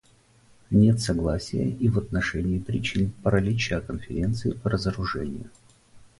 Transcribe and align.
Нет 0.71 0.99
согласия 0.99 1.69
и 1.69 1.87
в 1.87 1.99
отношении 1.99 2.57
причин 2.57 3.11
паралича 3.21 3.81
Конференции 3.81 4.49
по 4.53 4.67
разоружению. 4.67 5.51